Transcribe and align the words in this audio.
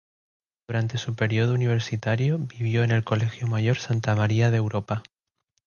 Durante 0.67 0.97
su 0.97 1.13
periodo 1.13 1.53
universitario 1.53 2.39
vivió 2.39 2.83
en 2.83 2.89
el 2.89 3.03
Colegio 3.03 3.45
Mayor 3.45 3.77
Santa 3.77 4.15
María 4.15 4.49
de 4.49 4.57
Europa. 4.57 5.03